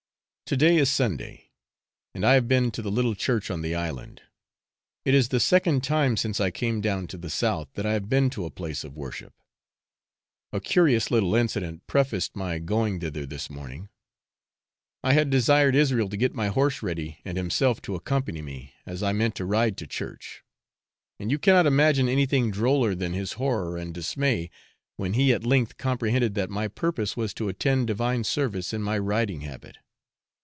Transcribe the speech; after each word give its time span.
To 0.51 0.57
day 0.57 0.75
is 0.75 0.91
Sunday, 0.91 1.49
and 2.13 2.25
I 2.25 2.33
have 2.33 2.45
been 2.45 2.71
to 2.71 2.81
the 2.81 2.91
little 2.91 3.15
church 3.15 3.49
on 3.49 3.61
the 3.61 3.73
island. 3.73 4.21
It 5.05 5.13
is 5.13 5.29
the 5.29 5.39
second 5.39 5.81
time 5.81 6.17
since 6.17 6.41
I 6.41 6.51
came 6.51 6.81
down 6.81 7.07
to 7.07 7.17
the 7.17 7.29
south 7.29 7.69
that 7.75 7.85
I 7.85 7.93
have 7.93 8.09
been 8.09 8.29
to 8.31 8.43
a 8.43 8.51
place 8.51 8.83
of 8.83 8.97
worship. 8.97 9.31
A 10.51 10.59
curious 10.59 11.09
little 11.09 11.35
incident 11.35 11.87
prefaced 11.87 12.35
my 12.35 12.59
going 12.59 12.99
thither 12.99 13.25
this 13.25 13.49
morning. 13.49 13.87
I 15.05 15.13
had 15.13 15.29
desired 15.29 15.73
Israel 15.73 16.09
to 16.09 16.17
get 16.17 16.35
my 16.35 16.47
horse 16.49 16.83
ready 16.83 17.19
and 17.23 17.37
himself 17.37 17.81
to 17.83 17.95
accompany 17.95 18.41
me, 18.41 18.73
as 18.85 19.01
I 19.01 19.13
meant 19.13 19.35
to 19.35 19.45
ride 19.45 19.77
to 19.77 19.87
church; 19.87 20.43
and 21.17 21.31
you 21.31 21.39
cannot 21.39 21.65
imagine 21.65 22.09
anything 22.09 22.51
droller 22.51 22.93
than 22.93 23.13
his 23.13 23.33
horror 23.33 23.77
and 23.77 23.93
dismay 23.93 24.49
when 24.97 25.13
he 25.13 25.31
at 25.31 25.45
length 25.45 25.77
comprehended 25.77 26.35
that 26.35 26.49
my 26.49 26.67
purpose 26.67 27.15
was 27.15 27.33
to 27.35 27.47
attend 27.47 27.87
divine 27.87 28.25
service 28.25 28.73
in 28.73 28.81
my 28.83 28.97
riding 28.97 29.41
habit. 29.41 29.77